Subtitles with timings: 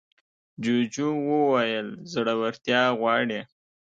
[0.63, 3.39] جوجو وویل زړورتيا غواړي.